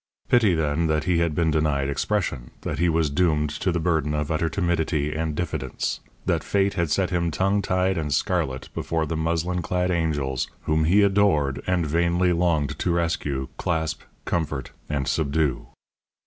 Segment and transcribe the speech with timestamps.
[0.29, 4.15] Pity, then, that he had been denied expression, that he was doomed to the burden
[4.15, 9.05] of utter timidity and diffidence, that Fate had set him tongue tied and scarlet before
[9.05, 15.07] the muslin clad angels whom he adored and vainly longed to rescue, clasp, comfort, and
[15.07, 15.67] subdue.